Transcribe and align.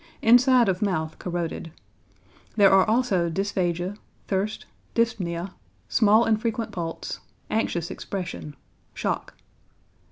Inside 0.23 0.67
of 0.67 0.81
mouth 0.81 1.19
corroded. 1.19 1.71
There 2.55 2.71
are 2.71 2.87
also 2.89 3.29
dysphagia, 3.29 3.97
thirst, 4.27 4.65
dyspnoea, 4.95 5.51
small 5.89 6.25
and 6.25 6.41
frequent 6.41 6.71
pulse, 6.71 7.19
anxious 7.51 7.91
expression, 7.91 8.55
shock. 8.95 9.35